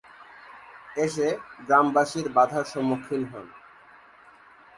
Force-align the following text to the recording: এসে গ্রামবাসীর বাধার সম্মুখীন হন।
এসে 0.97 1.27
গ্রামবাসীর 1.67 2.27
বাধার 2.35 2.65
সম্মুখীন 2.71 3.23
হন। 3.31 3.47